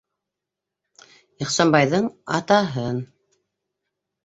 Ихсанбайҙың 1.45 2.09
атаһын. 2.39 3.01